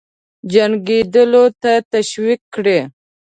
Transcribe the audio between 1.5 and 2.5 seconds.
ته تشویق